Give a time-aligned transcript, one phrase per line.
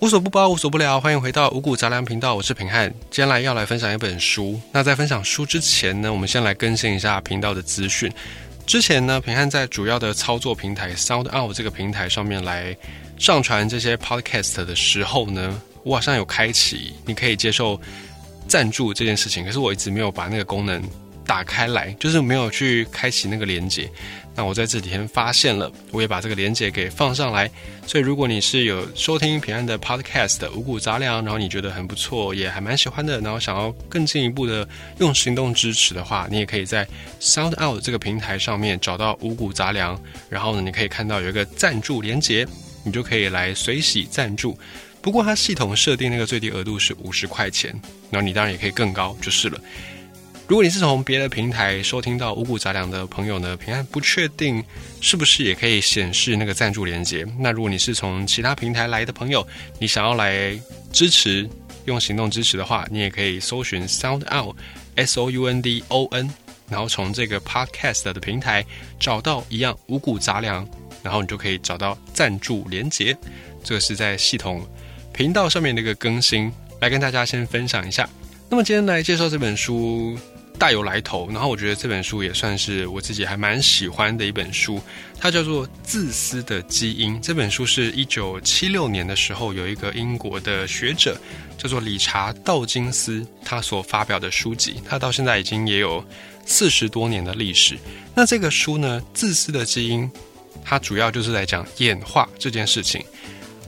[0.00, 2.92] 无所不包，无所不聊，欢迎回到五谷杂粮频道，我是平汉。
[3.10, 4.60] 今天来要来分享一本书。
[4.72, 8.12] 那在分享书之前呢，我们先来更新一下频道的资讯。
[8.66, 12.76] 之前呢，平汉在主要的操作平台 Sound Out 这个平台上面来
[13.18, 17.80] 上传这些 Podcast 的时候呢，我好像有开启你可以接受
[18.48, 20.82] 赞助这件事情，可是我一直没有把那个功能
[21.24, 23.88] 打开来，就是没有去开启那个连接。
[24.34, 27.50] 那我在这几天发现了，我也把这个连接给放上来。
[27.86, 36.86] 所以如果你是有收听平安的 Podcast 五谷杂粮，然后你觉得很不错，也还蛮喜欢的，然后想要更进一步的用行动支持的话，你也可以在
[37.20, 42.46] Sound Out 这个平台上面找到五谷杂粮，然后呢，你可以看到有一个赞助连接，
[42.82, 44.58] 你就可以来随喜赞助。
[45.00, 47.70] 不过它系统设定那个最低额度是五十块钱，
[48.10, 49.60] 然后你当然也可以更高就是了。
[50.46, 54.62] 如果你是从别的平台收听到五谷杂粮的朋友呢，平安不确定
[55.00, 57.26] 是不是也可以显示那个赞助连接。
[57.38, 59.46] 那如果你是从其他平台来的朋友，
[59.78, 60.54] 你想要来
[60.92, 61.48] 支持
[61.86, 64.54] 用行动支持的话，你也可以搜寻 Sound Out
[64.96, 66.30] S O U N D O N，
[66.68, 68.62] 然后从这个 Podcast 的平台
[69.00, 70.68] 找到一样五谷杂粮，
[71.02, 73.16] 然后你就可以找到赞助连接。
[73.62, 74.62] 这是在系统
[75.10, 78.06] 频道上面的一个更新，来跟大家先分享一下。
[78.50, 80.18] 那么今天来介绍这本书。
[80.56, 84.80] 大有来头，然后我觉得这本书也算是我自己还蛮喜欢的一本书，
[85.20, 87.16] 它叫做《自私的基因》。
[87.20, 91.20] 这本书是一九七六年的时候，有一个英国的学者
[91.58, 96.02] 叫做理查道金斯，他所发表的书籍，他到现在已经也有
[96.46, 97.76] 四十多年的历史。
[98.14, 100.04] 那这个书呢，《自私的基因》，
[100.64, 103.04] 它主要就是在讲演化这件事情。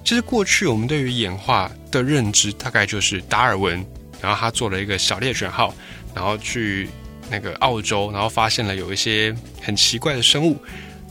[0.04, 3.84] 其实过去我们对于演化的认知，大概就是达尔文，
[4.22, 5.74] 然后他做了一个小猎犬号。
[6.16, 6.88] 然后去
[7.30, 10.56] 那个澳洲，然后发现了有一些很奇怪的生物，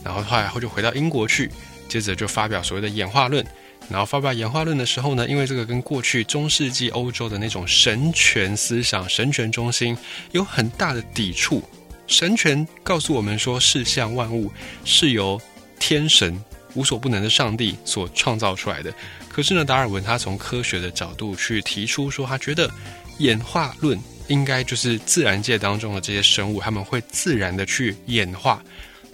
[0.02, 1.48] 然后后来后就回到英国去，
[1.88, 3.46] 接着就发表所谓的演化论。
[3.88, 9.96] 然后发表演化论的时候呢，因为这个跟过去中世纪欧洲的那种神权思想、神权中心
[10.32, 11.62] 有很大的抵触。
[12.08, 14.50] 神权告诉我们说，世相万物
[14.84, 15.40] 是由
[15.78, 16.36] 天神
[16.74, 18.92] 无所不能的上帝所创造出来的。
[19.28, 22.68] 可是呢，达尔文他从科学的角度去提出说，他觉得
[23.18, 23.96] 演化论。
[24.28, 28.62] 应该就是自然界当中的这些生物，他们会自然的去演化。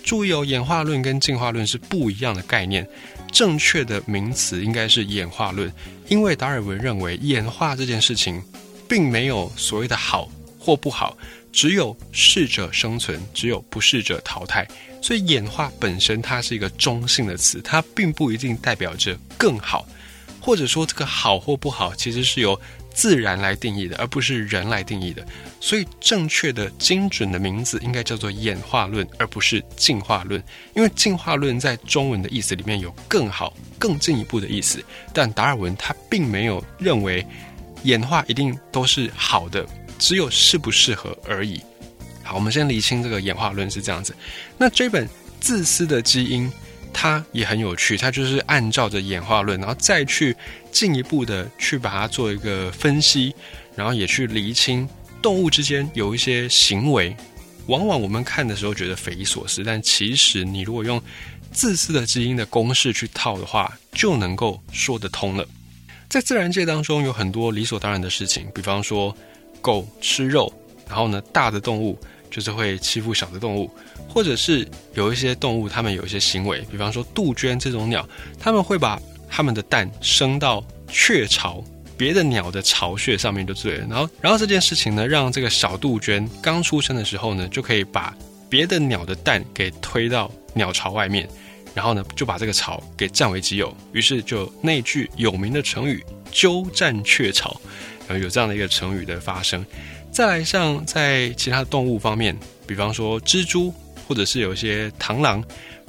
[0.02, 2.86] 注意哦，演化论跟进化论是不一样的概念。
[3.30, 5.72] 正确的名词应该是演化论，
[6.08, 8.42] 因为达尔文认为演化这件事情，
[8.88, 10.28] 并没有所谓的好
[10.58, 11.16] 或不好，
[11.52, 14.66] 只有适者生存，只有不适者淘汰。
[15.00, 19.86] 所以演化本身它是一个中性的词，它并不一定代表着更好，
[20.40, 22.60] 或者说这个好或不好，其实是由。
[22.94, 25.26] 自然来定义的，而不是人来定义的。
[25.60, 30.42] 所以，正确的、精准的名字应该叫做演化论，而不是进化论。
[30.74, 37.26] 因为进化论在中文的意思里面有更好、更进一步的意思，但达尔文他并没有认为
[37.84, 39.66] 演化一定都是好的，
[39.98, 41.60] 只有适不适合而已。
[42.22, 44.14] 好，我们先理清这个演化论是这样子。
[44.58, 45.06] 那这本
[45.40, 46.48] 《自私的基因》。
[46.92, 50.36] 它也很有趣，它就是按照着演化论，然后再去
[50.70, 53.34] 进一步的去把它做一个分析，
[53.74, 54.88] 然后也去厘清
[55.20, 57.16] 动物之间有一些行为，
[57.66, 61.02] 往往我们看的时候觉得匪夷所思，但其实你如果用
[61.50, 65.46] 自私的基因的公式去套的话，就能够说得通了。
[66.08, 69.16] 在自然界当中有很多理所当然的事情，比方说
[69.60, 70.52] 狗吃肉，
[70.86, 71.98] 然后呢大的动物。
[72.32, 73.70] 就是会欺负小的动物，
[74.08, 78.08] 或者是有一些动物，它们有一些行为，比方说杜鹃这种鸟，
[78.40, 78.98] 他们会把
[79.28, 81.62] 它们的蛋生到雀巢
[81.94, 83.86] 别的鸟的巢穴上面就对了。
[83.88, 88.16] 然后，然后这件事情呢，让这个小杜鹃刚出生的时候呢，就可以把
[88.48, 91.28] 别的鸟的蛋给推到鸟巢外面，
[91.74, 93.76] 然后呢，就把这个巢给占为己有。
[93.92, 97.60] 于是就那句有名的成语“鸠占鹊巢”，
[98.08, 99.64] 然后有这样的一个成语的发生。
[100.12, 103.72] 再来，像在其他动物方面，比方说蜘蛛，
[104.06, 105.42] 或者是有一些螳螂，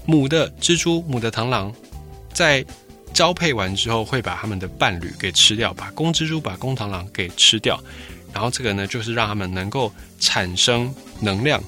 [0.06, 1.76] 母的蜘蛛、母的螳螂，
[2.34, 2.66] 在
[3.14, 7.78] 交配完之后，会把它们的伴侣给吃掉，把公蜘蛛、把公螳螂给吃掉，
[8.32, 11.62] 然后这个呢，就是让它们能够产生能量，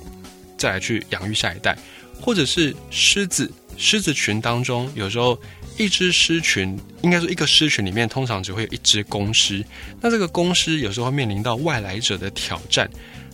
[0.58, 1.78] 再来去养育下一代，
[2.22, 5.38] 或者是狮子，狮子群当中，有时候。
[5.78, 9.64] 一只狮群，应该说一个狮群里面通常只会有一只公狮。
[10.02, 12.90] 那这个公狮有时候会面临到外来者的挑战，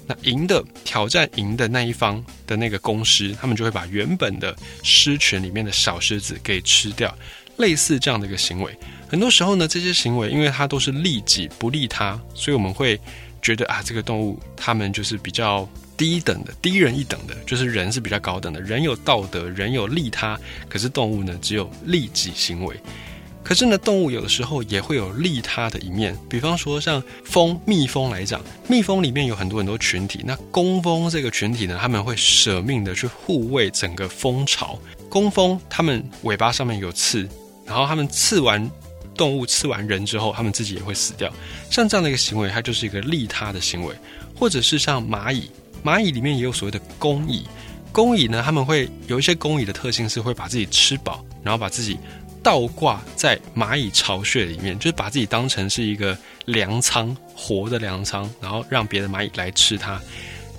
[0.07, 7.15] 那赢的挑战赢的那一方的那个公狮，他们就会把原本的狮群里面的小狮子给吃掉。
[7.57, 8.75] 类似这样的一个行为，
[9.07, 12.99] 很多时候呢，这些行为因为它都是利己不利他，所以我们会
[13.41, 15.69] 觉得啊，这个动物它们就是比较。
[16.01, 18.59] 低等的、低人一等的，就是人是比较高等的。
[18.59, 20.35] 人有道德，人有利他，
[20.67, 22.75] 可是动物呢，只有利己行为。
[23.43, 34.79] 可是呢，动物有的时候也会有利他的一面，比方说像蜂、蜜蜂来讲，蜜蜂里面有很多很多群体，那工蜂这个群体呢，他们会舍命的去护卫整个蜂巢。
[35.07, 37.29] 工蜂它们尾巴上面有刺，
[37.63, 38.67] 然后它们刺完
[39.13, 41.31] 动物、刺完人之后，它们自己也会死掉。
[41.69, 43.93] 像这样的一个行为，它就是一个利他的行为，
[44.35, 45.47] 或者是像蚂蚁，
[45.83, 47.45] 蚂蚁里面也有所谓的工蚁，
[47.91, 51.97] 工蚁呢，他们会有一些工蚁的特性是会把自己吃饱，然后把自己。
[52.43, 60.01] 倒挂在蚂蚁巢穴里面，就是把自己当成是一个粮仓，活的粮仓，然后让别的蚂蚁来吃它。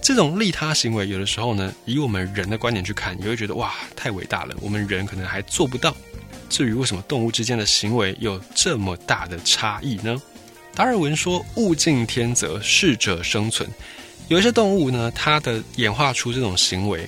[0.01, 5.93] 这种利他行为，有的时候呢，以我们人的观点去看，你会觉得哇，太伟大了，我们人可能还做不到。
[6.49, 10.23] 至于为什么动物之间的行为有这么大的差异呢？
[10.77, 13.69] 达尔文说：“物竞天择，适者生存。”
[14.33, 17.07] 有一些动物呢，它的演化出这种行为。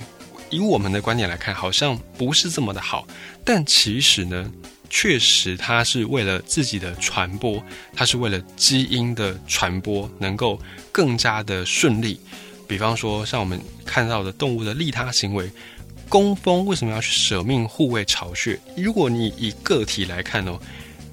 [0.51, 3.07] 以我们的观点来看，好像不是这么的好，
[3.43, 4.47] 但其实呢，
[4.91, 7.59] 确实它是为了自己的传播，
[7.95, 10.59] 它是为了基因的传播能够
[10.91, 12.19] 更加的顺利。
[12.67, 15.49] 比方说，像我们看到的动物的利他行为，
[16.07, 18.59] 工蜂为什么要去舍命护卫巢穴？
[18.77, 20.59] 如果你以个体来看哦，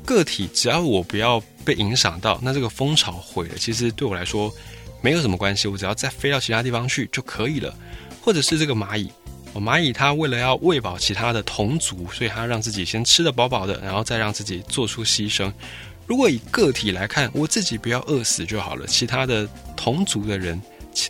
[0.05, 4.55] 个体只要我不要被影响到，那这个蜂巢毁了，其实对我来说
[5.03, 7.75] 没有什么关系，我只要再飞到其他地方去就可以了，
[8.23, 9.11] 或者是这个蚂蚁。
[9.55, 15.53] 蚂蚁它为了要喂饱其他的同族，所以它让自己先吃得饱饱的，然后再让自己做出牺牲。
[16.07, 19.47] 如果以个体来看，我自己不要饿死就好了，其他的
[19.77, 20.59] 同族的人、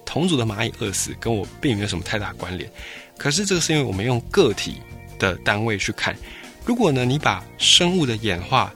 [0.04, 2.68] 同族的蚂蚁饿死跟我并没有什么太大关联。
[3.16, 4.78] 可是这个是因为我们用个体
[5.20, 6.16] 的单位去看。
[6.64, 8.74] 如果呢，你把生物的演化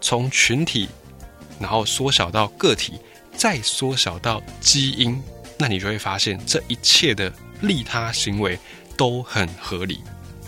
[0.00, 0.88] 从群体，
[1.58, 2.92] 然后缩小到个体，
[3.36, 5.20] 再缩小到基因，
[5.58, 8.58] 那你就会发现这一切的利他行为。
[8.98, 10.00] 都很合理，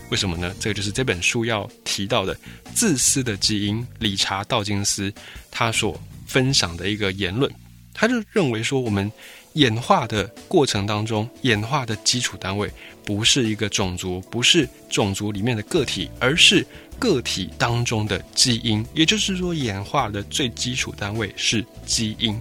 [0.09, 0.55] 为什么呢？
[0.59, 2.35] 这个就是这本书要提到的
[2.75, 3.87] 自私的基因。
[3.99, 5.13] 理查道金斯
[5.51, 7.53] 他所分享的一个言论，
[7.93, 9.13] 他就认为说，我们
[9.53, 12.73] 演化的过程当中，演化的基础单位
[13.05, 16.67] 不是一个种族，不是种族里面的个体，而是
[16.99, 18.83] 个体当中的基因。
[18.95, 22.41] 也就是说，演化的最基础单位是基因。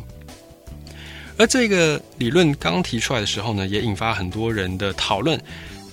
[1.38, 5.40] 而这个理论刚提出来的时候呢，也引发很多人的讨论。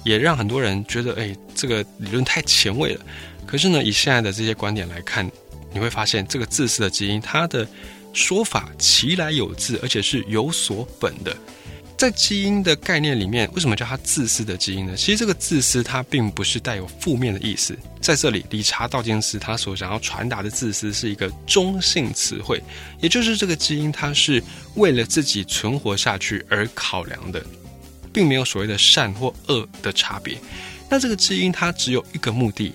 [0.05, 3.01] 也让很多人觉得，哎，这个理论太前卫了。
[3.47, 5.27] 可是呢，以现在的这些观点来看，
[5.73, 7.67] 你会发现，这个自私的基因，它的
[8.13, 11.35] 说法其来有自，而且是有所本的。
[12.05, 14.95] 在基因的概念里面，为什么叫它自私的基因呢？
[14.95, 17.75] 其实这个自私，它并不是带有负面的意思。
[17.99, 22.63] 在这里，理查道金斯他所想要传达的自私是一个中性词汇，
[23.01, 27.43] 也就是这个基因，它是为了自己存活下去而考量的。
[28.13, 30.39] 并没有所谓的善或恶的差别，
[30.91, 32.73] 那这个基因它只有一个目的，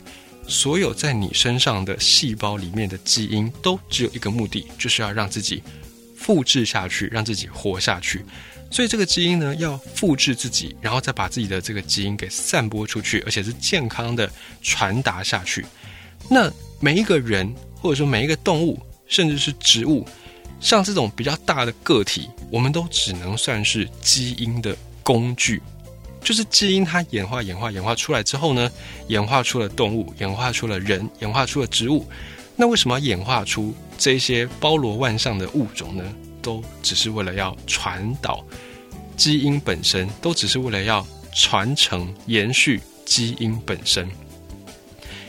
[0.48, 5.62] 所有在你身上的细胞里面的基因都只有一个目的，就是要让自己
[6.20, 8.26] 复制下去，让自己活下去。
[8.70, 14.30] 所以这个基因呢，要复制自己，然后再把自己的这个基因给散播出去，而且是健康的
[14.62, 15.66] 传达下去。
[16.30, 17.52] 那每一个人，
[17.82, 20.06] 或者说每一个动物，甚至是植物，
[20.60, 24.76] 像这种比较大的个体，我们都只能算是基因的。
[25.02, 25.60] 工具
[26.22, 28.72] 就是基因，它演化、演化、演化出来之后呢，
[29.08, 32.06] 演化出了动物，演化出了人，演化出了植物。
[32.60, 36.04] 那为什么要演化出这些包罗万象的物种呢？
[36.42, 38.44] 都只是为了要传导
[39.16, 44.06] 基因本身，都只是为了要传承、延续基因本身。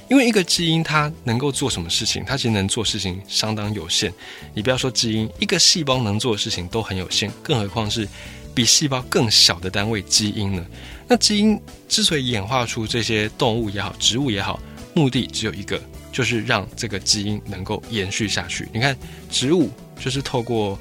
[0.08, 4.12] 因为一个基因它能够做什么事情，它其实能做事情相当有限。
[4.52, 8.08] 你不要说基因，一个细胞能做的事情都很有限，更何况是。
[8.52, 10.66] 比细胞更小的单位基因呢？
[11.06, 14.58] 那基因之所以演化出这些动物也好，植物也好，
[14.92, 15.80] 目的只有一个，
[16.12, 18.68] 就是让这个基因能够延续下去。
[18.72, 18.96] 你看，
[19.30, 20.78] 植物就是透过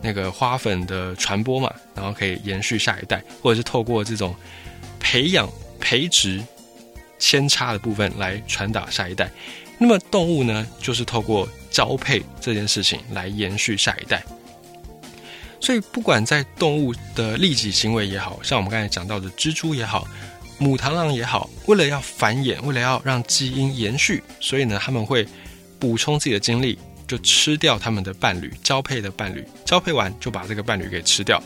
[0.00, 4.34] 那个花粉的传播嘛，然后可以延续下一代，或者是透过这种
[4.98, 5.48] 培养
[5.78, 6.42] 培植
[7.18, 9.30] 扦插的部分来传达下一代。
[9.78, 14.22] 那么动物呢，就是透过交配这件事情来延续下一代。
[15.60, 20.08] 所以，不管在动物的利己行为也好像我们刚才讲到的蜘蛛也好，
[20.62, 25.26] 母螳螂也好，为了要繁衍，为了要让基因延续，所以呢，他们会
[25.80, 26.78] 补充自己的精力，
[27.08, 31.42] 就吃掉他们的伴侣，交配的伴侣，交配完就把这个伴侣给吃掉。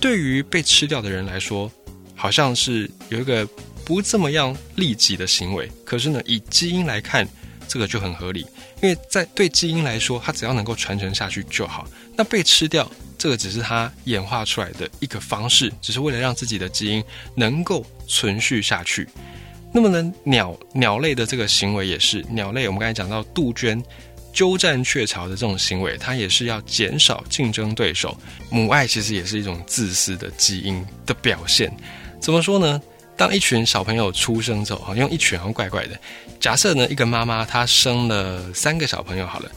[0.00, 1.70] 对于被吃掉的人来说，
[2.16, 3.48] 好像是有一个
[3.84, 7.24] 不这么样利己的行为，可是呢，以基因来看，
[7.68, 8.44] 这个就很合理，
[8.82, 11.86] 因为在对基因来说，它只要能够传承下去就好。
[12.16, 12.90] 那被吃掉。
[13.18, 17.02] 这个只是它演化出来的一个方式，只是为了让自己的基因
[17.34, 19.08] 能够存续下去。
[19.72, 23.82] 那么呢，鸟鸟类的这个行为也是，鸟类我们刚才讲到杜鹃，
[24.32, 28.16] 鸠占鹊巢的这种行为，它也是要减少竞争对手。
[28.50, 31.70] 母爱其实也是一种自私的基因的表现。
[32.20, 32.80] 怎么说呢？
[33.16, 35.98] 当一群小朋友出生之后，好像一群好像怪怪的。
[36.38, 39.50] 假设呢，一个妈妈她生了三个小朋友，好了，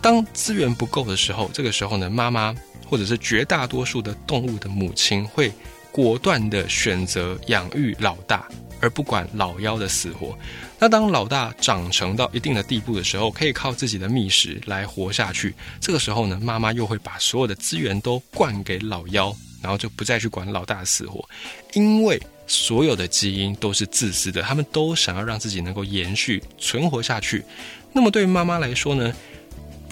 [0.00, 2.56] 当资源不够的时候，这个时候呢，妈妈
[2.92, 5.50] 或者是绝大多数的动物的母亲会
[5.90, 8.46] 果断的选择养育老大，
[8.82, 10.36] 而不管老幺的死活。
[10.78, 15.54] 那当老大长成到一定的地步的时候，可以靠自己的觅食来活下去。
[15.80, 21.26] 这个时候呢，妈妈又会把所有的资源都灌给老幺，然后就不再去管老大的死活，
[21.72, 22.20] 因为。
[22.48, 27.42] 所有的基因都是自私的，他们都想要让自己能够延续存活下去。
[27.92, 29.14] 那么对于妈妈来说呢，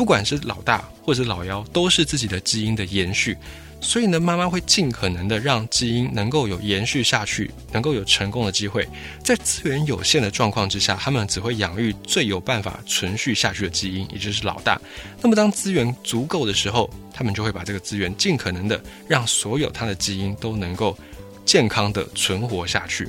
[0.00, 3.36] 不管是老大或者老幺，都是自己的基因的延续。
[3.82, 8.88] 所以呢，妈妈会尽可能的让基因能够有延续下去，能够有成功的机会。
[9.22, 14.80] 在资源有限的状况之下，他们只会养育最有办法存续下去的基因，也就是老大。
[15.20, 20.96] 那么当资源足够的时候，他们就会把这个资源尽可能的让所有他的基因都能够。
[21.44, 23.08] 健康的存活下去，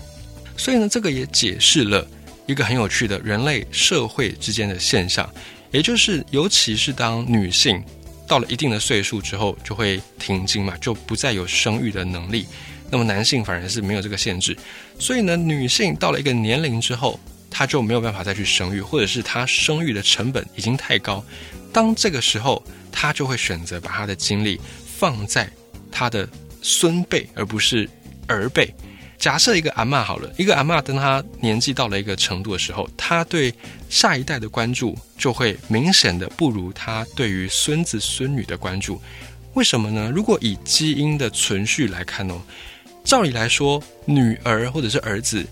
[0.57, 2.05] 所以呢，这个也解释了
[2.47, 5.29] 一个很有趣的人类社会之间的现象，
[5.71, 7.83] 也就是，尤其是当女性
[8.27, 12.45] 到了一定的岁数之后，就会停经嘛，就不再有生育的能力。
[12.89, 14.55] 那么男性反而是没有这个限制，
[14.99, 21.23] 所以呢，女性到了一个年龄之后，她就没有办法再去生育，或者是她生育的成本已经太高。
[21.71, 22.61] 当这个时候，
[22.91, 24.59] 她就会选择把她的精力
[24.97, 25.49] 放在
[25.91, 26.27] 她的
[26.61, 27.89] 孙辈，而不是。
[28.27, 28.73] 儿辈，
[29.21, 33.53] 假设一个阿妈好了，一个阿妈，等她年纪到了一个程度的时候，她对
[33.87, 38.99] 下一代的关注就会明显的不如她对于孙子孙女的关注。
[39.53, 40.11] 为什么呢？
[40.11, 42.41] 如果以基因的存续来看哦，
[43.03, 45.45] 照理来说，女儿或者是儿子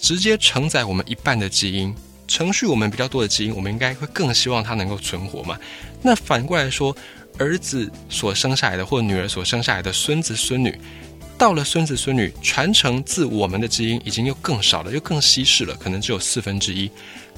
[0.00, 1.94] 直接承载我们一半的基因，
[2.26, 5.58] 程序我们比较多的基因，我们应该会更希望他能够存活嘛。
[6.00, 6.96] 那反过来说，
[7.36, 10.74] 儿子所生下来的，或女儿所生下来的孙子孙女。
[11.42, 16.88] 到了孙子孙女传承自我们的基因已经又更少了，又更稀释了，可能只有四分之一。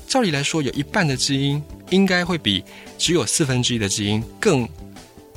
[0.07, 2.63] 照理来说，有一半的基因应该会比
[2.99, 4.69] 只有四分之一的基因更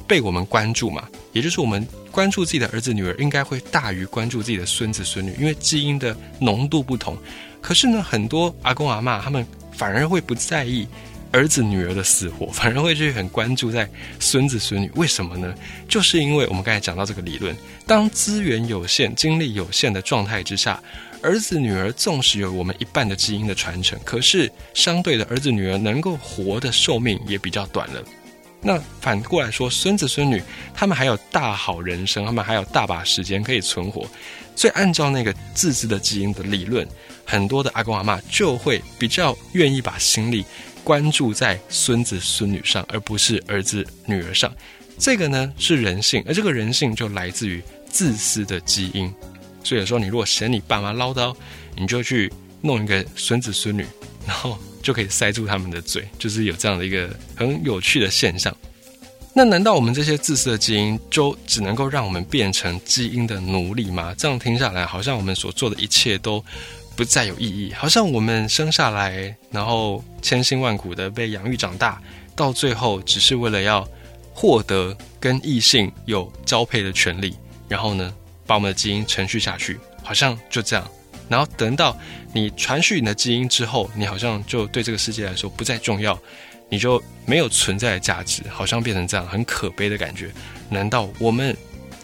[0.06, 1.08] 被我们关注嘛？
[1.32, 7.18] 也就是我们关注自己的儿子女儿，应该会大于关注自己的孙子孙女，因为基因的浓度不同。
[7.62, 10.86] 可是呢，很多阿公阿妈他们反而会不在意。
[11.32, 15.54] 儿子女儿的死活， 反而会去很关注在孙子孙女，为什么呢？
[15.88, 17.56] 就是因为我们刚才讲到这个理论，
[17.86, 20.82] 当资源有限、精力有限的状态之下，
[21.22, 28.04] 儿子女儿纵使有我们一半的基因的传承，可是相对的，儿子女儿能够活的寿命也比较短了。
[28.60, 30.42] 那反过来说，孙子孙女
[30.74, 34.08] 他们还有大好人生，他们还有大把时间可以存活，
[34.56, 36.86] 所以按照那个自私的基因的理论，
[37.24, 40.44] 很多的阿公阿妈就会比较愿意把心力。
[40.88, 44.50] 关注在孙子孙女上，而不是儿子女儿上，
[44.98, 49.14] 这个呢是人性，而这个人性就来自于自私的基因。
[49.66, 51.36] 所以说，你如果嫌你爸妈唠叨，
[51.76, 53.86] 你就去弄一个孙子孙女，
[54.26, 58.56] 然后就可以塞住他们的嘴，就是有这样的一个很有趣的现象。
[59.34, 64.16] 那难道我们这些自私的基因就只能够让我们变成基因的奴隶吗？
[64.18, 66.42] 这样听下来，好像我们所做的一切都。
[66.98, 72.02] 不再有意义，好像我们生下来，然后千辛万苦的被养育长大，
[72.36, 73.88] 到最后只是为了要
[74.34, 77.38] 获得跟异性有交配的权利，
[77.68, 78.12] 然后呢，
[78.48, 80.90] 把我们的基因程序下去，好像就这样。
[81.30, 81.96] 然后等到
[82.34, 86.18] 你传续你的基因之后，你好像就对这个世界来说不再重要，
[86.68, 90.32] 你就没有存在的价值，好像变成这样很可悲的感觉。
[90.68, 91.56] 难道我们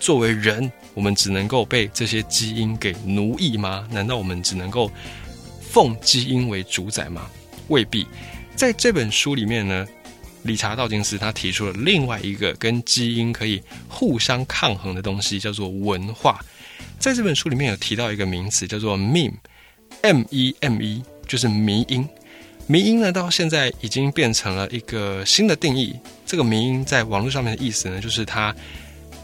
[0.04, 0.70] 作为人？
[0.94, 3.88] 我们只能够被这些基因给奴役吗？
[3.90, 4.92] 难道我们只能够
[5.62, 7.30] 奉基因为主宰吗？
[7.70, 8.06] 未必。
[8.54, 9.88] 在这本书里面呢，
[10.42, 16.38] 理查道金斯他提出了另外一个跟基因可以互相抗衡的东西，叫做文化。
[17.00, 22.06] 在这本书里面有提到一个名词，叫做 meme，m e m e，就是迷音。
[22.68, 25.96] 迷音呢，到现在已经变成了一个新的定义。
[26.26, 28.54] 这个迷音在网络上面的意思呢，就是它。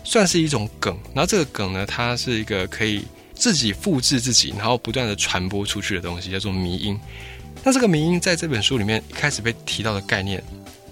[0.04, 7.00] 算是一种梗，然后这个梗呢，它是一个可以自己复制自己，然后不断的传播出去的东西，叫做迷因。
[7.64, 10.42] 那这个迷因在这本书里面一开始被提到的概念，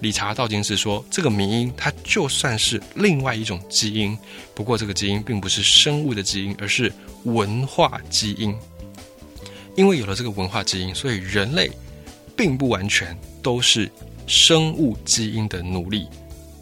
[0.00, 4.16] 理查道金是说，这个迷因它就算是另外一种基因，
[4.54, 6.92] 不过这个基因并不是生物的基因，而是
[7.24, 8.54] 文化基因。
[9.76, 11.70] 因为有了这个文化基因，所以人类
[12.36, 13.90] 并不完全都是
[14.26, 16.06] 生物基因的奴隶。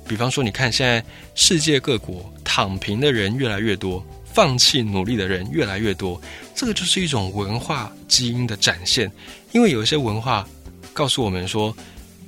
[0.09, 6.21] 比方说，你看现在世界各国躺平的人越来越多，放弃努力的人越来越多，
[6.55, 9.11] 这个就是一种文化基因的展现。
[9.53, 10.47] 因为有一些文化
[10.93, 11.77] 告诉我们说，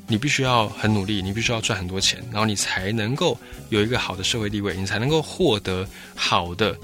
[0.07, 6.77] 你必须要很努力，你必须要赚很多钱，然后你才能够有一个好的社会地位，你才能够获得好的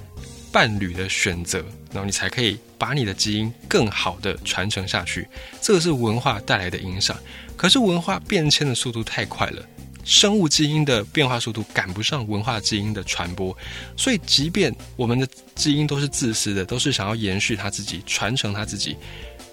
[0.52, 1.58] 伴侣的选择，
[1.90, 5.26] 然后你才可以把你的基因更好的传承下去。
[5.60, 7.16] 这个是文化带来的影响。
[7.56, 9.64] 可是文化变迁的速度太快了，
[10.04, 13.56] 生物基因的变化速度赶不上文化基因的传播，
[13.96, 18.96] 所以即便我们的基因都是自私的，都是想要延续他自己、传承他自己，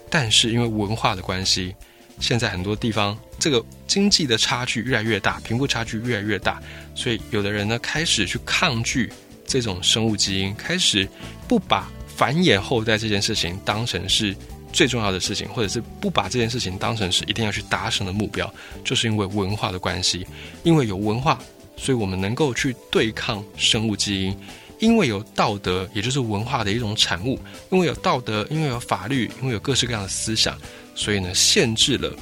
[0.09, 1.73] 但是因为文化的关系。
[2.19, 6.61] 现在很多地方，这个经济的差距越来越大，贫富差距越来越大，
[6.93, 9.11] 所以有的人呢开始去抗拒
[9.47, 11.09] 这种生物基因，开始
[11.47, 14.35] 不把繁衍后代这件事情当成是
[14.71, 18.51] 最重要的事情，或者是不把这件事情当成是一定要去达成的目标，
[18.83, 20.25] 就是因为文化的关系，
[20.63, 21.39] 因为有文化，
[21.77, 24.37] 所以我们能够去对抗生物基因，
[24.79, 30.57] 因为有道德，也就是文化的一种产物，因为有道德，因为有法律，因为有各式各样的思想。
[30.93, 32.13] 所以呢，限制了，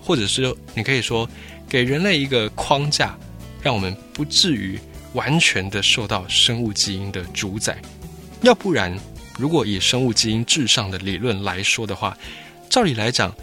[0.00, 1.28] 或者是你可以说，
[1.68, 3.18] 给人类一个框架，
[3.60, 4.78] 让我们不至于
[5.12, 7.76] 完全的受到生物基因的主宰。
[8.42, 8.96] 要不然，
[9.40, 12.16] 如果以生物基因至上的理论来说的话，
[12.68, 13.34] 照理来讲，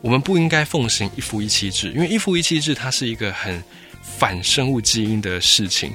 [0.00, 3.62] 我们不应该奉行一夫一妻制，因为一夫一妻制它是一个很
[4.02, 5.94] 反生物基因的事情。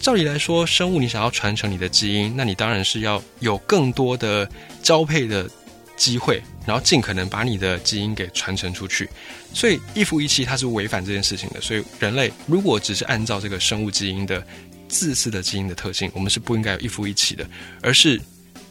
[0.00, 4.48] 照理来说，生物你想要传承你的基因，那你当然是要有更多的
[4.82, 5.50] 交配的。
[5.98, 9.10] 机会，然后尽可能把你的基因给传承出去，
[9.52, 11.60] 所以一夫一妻它是违反这件事情的。
[11.60, 14.40] 所以人类如果只是按照这个生物基因的
[14.86, 17.44] 自私的基因的特性，我们是不应该有一夫一妻的，
[17.82, 18.16] 而是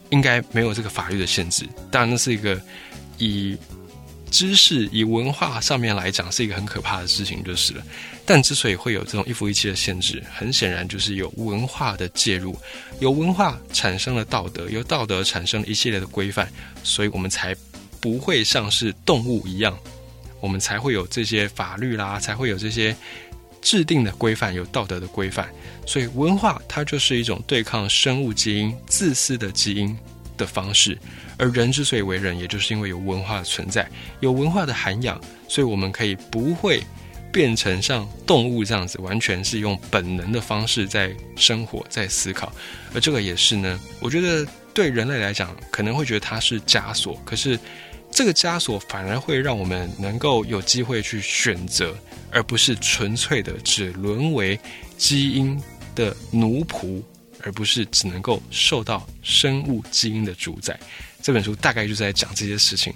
[0.09, 1.67] 应该没有这个法律的限制。
[1.91, 2.61] 当然，那是一个
[3.17, 3.57] 以。
[4.29, 7.81] 知识以文化上面来讲是一个很可怕的事情，就是了。
[8.25, 12.53] 但之所以会有这种一夫一妻的限制，很显然就是有文化的介入，
[12.99, 16.51] 有文化产生了道德，由道德产生了一系列的规范，
[16.83, 17.55] 所以我们才
[18.01, 19.75] 不会像是动物一样，
[20.41, 22.93] 我们才会有这些法律啦，才会有这些
[23.67, 25.45] 制定的规范，有道德的规范。
[25.85, 29.93] 所以文化它就是一种对抗生物基因、自私的基因
[30.37, 30.97] 的方式。
[31.37, 33.85] 而人之所以为人，也就是因为有文化的存在，
[34.21, 36.81] 有文化的涵养，所以我们可以不会
[37.29, 42.53] 变成像动物这样子，完全是用本能的方式在生活、在思考。
[42.95, 47.59] 而这个也是呢，我觉得对人类来讲，可能会觉得它是枷锁，可是
[48.17, 51.95] 这个枷锁反而会让我们能够有机会去选择，
[52.31, 54.59] 而不是纯粹的只沦为
[54.97, 55.55] 基因
[55.93, 56.99] 的奴仆，
[57.43, 60.79] 而不是只能够受到生物基因的主宰。
[61.21, 62.91] 这本书大概就在讲这些事情，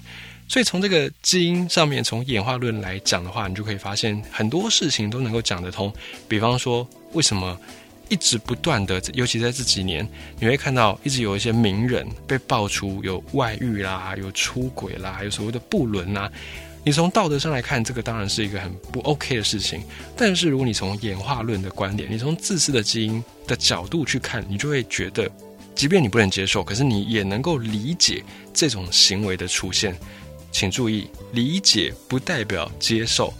[0.47, 5.93] 所以从这个基因上面，从演化论来讲的话，你就可以发现很多事情都能够讲得通。
[6.27, 7.55] 比方说，为什么
[8.11, 10.05] 一直不断的，尤其在这几年，
[10.37, 16.29] 你会看到一直有一些名人被爆出有外遇啦、有出轨啦、有所谓的不伦啦。
[16.83, 19.81] 你从道德上来看，这个当然是一个很不 OK 的事情。
[20.17, 25.31] 但是如果你从演化论的观点，你从自私的基因的角度去看，你就会觉得。
[25.73, 28.21] 即便你不能接受，可是你也能够理解
[28.53, 29.95] 这种行为的出现。
[30.51, 33.33] 请注意，理解不代表接受。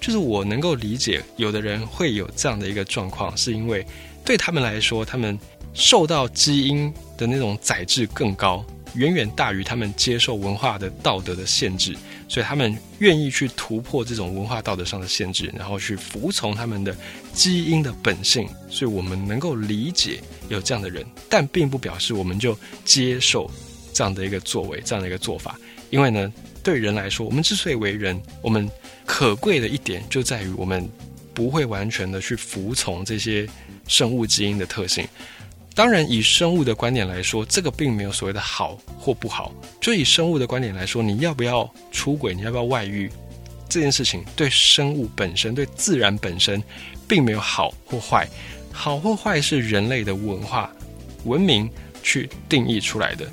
[0.00, 3.86] 就是我能够理解，有的人会有这样的一个状况，是因为
[4.24, 5.38] 对他们来说，他们
[5.74, 8.64] 受到基因的那种载质更高。
[8.94, 16.92] 远远大于他们接受文化的道德的限制，所以他们愿意去突破这种文化道德上的限制，然后去服从他们的
[17.32, 18.48] 基因的本性。
[18.68, 23.48] 所以我们能够理解有这样的人，但并不表示我们就接受
[23.92, 25.56] 这样的一个作为、这样的一个做法。
[25.90, 28.68] 因为呢，对人来说，我们之所以为人，我们
[29.04, 30.88] 可贵的一点就在于我们
[31.34, 33.46] 不会完全的去服从这些
[33.86, 35.06] 生物基因的特性。
[35.74, 39.54] 当然，以生物的观点来说，这个并没有所谓的好或不好。
[39.80, 43.10] 就以生物的观点来说，你要不要出轨，你要不要外遇，
[43.68, 46.62] 这件事情对生物本身、对自然本身，
[47.08, 48.28] 并没有好或坏。
[48.72, 50.70] 好或坏是人类的文化、
[51.24, 51.70] 文明
[52.02, 53.26] 去定义出来的。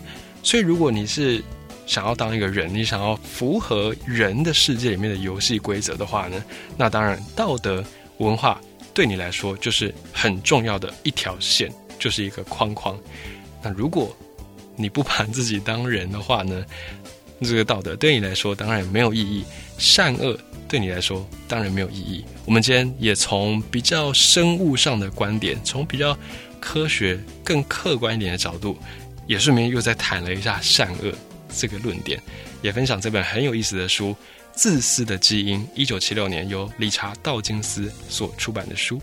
[0.44, 1.44] 所以，如果你是
[1.88, 6.44] 想要当一个人，你想要符合人的世界里面的游戏规则的话呢，
[6.78, 7.84] 那当然道德
[8.20, 8.62] 文化
[8.94, 11.74] 对你来说就是很重要的一条线。
[12.00, 12.96] 就是一个框框。
[13.60, 14.16] 那如果
[14.76, 16.64] 你不把自己当人的话呢？
[17.42, 19.44] 这个道德对你来说当然没有意义，
[19.80, 22.24] 善恶对你来说当然没有意义。
[22.46, 26.16] 我们今天也从比较生物上的观点，从比较
[26.60, 28.78] 科学、更客观一点的角度，
[29.26, 31.12] 也顺便又再谈了一下善恶
[31.58, 32.22] 这个论点，
[32.62, 34.12] 也分享这本很有意思的书
[34.54, 39.02] 《自私的基因》，一九七六年由理查道金斯所出版的书。